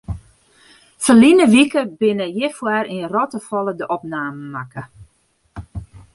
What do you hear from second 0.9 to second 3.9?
Ferline wike binne hjirfoar yn Rottefalle de